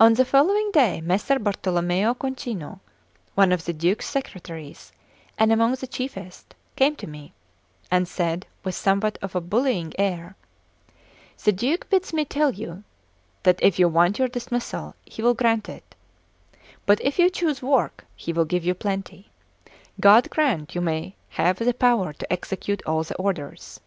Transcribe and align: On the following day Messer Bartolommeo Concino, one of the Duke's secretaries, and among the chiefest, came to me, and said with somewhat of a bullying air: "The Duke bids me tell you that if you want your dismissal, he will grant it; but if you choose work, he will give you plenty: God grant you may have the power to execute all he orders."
On 0.00 0.14
the 0.14 0.24
following 0.24 0.72
day 0.72 1.00
Messer 1.00 1.38
Bartolommeo 1.38 2.12
Concino, 2.14 2.80
one 3.36 3.52
of 3.52 3.64
the 3.64 3.72
Duke's 3.72 4.08
secretaries, 4.08 4.90
and 5.38 5.52
among 5.52 5.76
the 5.76 5.86
chiefest, 5.86 6.56
came 6.74 6.96
to 6.96 7.06
me, 7.06 7.32
and 7.88 8.08
said 8.08 8.48
with 8.64 8.74
somewhat 8.74 9.16
of 9.22 9.36
a 9.36 9.40
bullying 9.40 9.92
air: 9.96 10.34
"The 11.44 11.52
Duke 11.52 11.88
bids 11.88 12.12
me 12.12 12.24
tell 12.24 12.50
you 12.52 12.82
that 13.44 13.62
if 13.62 13.78
you 13.78 13.86
want 13.86 14.18
your 14.18 14.26
dismissal, 14.26 14.96
he 15.04 15.22
will 15.22 15.34
grant 15.34 15.68
it; 15.68 15.94
but 16.84 17.00
if 17.02 17.20
you 17.20 17.30
choose 17.30 17.62
work, 17.62 18.06
he 18.16 18.32
will 18.32 18.46
give 18.46 18.64
you 18.64 18.74
plenty: 18.74 19.30
God 20.00 20.30
grant 20.30 20.74
you 20.74 20.80
may 20.80 21.14
have 21.38 21.60
the 21.60 21.72
power 21.74 22.12
to 22.12 22.32
execute 22.32 22.82
all 22.86 23.04
he 23.04 23.14
orders." 23.14 23.78